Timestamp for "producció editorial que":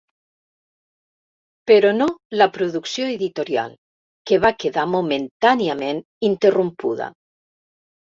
2.55-4.39